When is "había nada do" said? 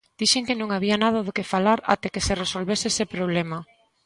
0.75-1.35